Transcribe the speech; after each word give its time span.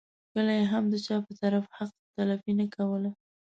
کله 0.33 0.51
یې 0.59 0.65
هم 0.71 0.83
د 0.93 0.95
چا 1.05 1.15
په 1.25 1.33
طرف 1.41 1.65
حق 1.77 1.91
تلفي 2.15 2.53
نه 2.59 2.65
کوله. 2.75 3.09